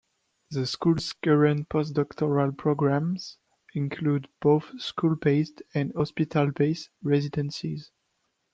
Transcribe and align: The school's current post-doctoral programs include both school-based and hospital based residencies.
The 0.49 0.65
school's 0.65 1.13
current 1.13 1.69
post-doctoral 1.69 2.53
programs 2.53 3.37
include 3.75 4.27
both 4.39 4.71
school-based 4.81 5.61
and 5.75 5.93
hospital 5.93 6.49
based 6.49 6.89
residencies. 7.03 7.91